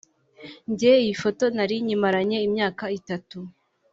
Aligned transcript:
njye 0.71 0.91
iyi 1.01 1.13
foto 1.21 1.43
nari 1.55 1.75
nyimaranye 1.85 2.37
imyaka 2.47 2.83
itatu 2.99 3.39